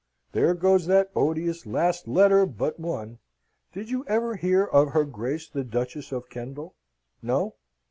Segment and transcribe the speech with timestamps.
[0.31, 3.19] "There goes that odious last letter but one!
[3.71, 6.73] Did you ever hear of her Grace the Duchess of Kendal?
[7.21, 7.53] No.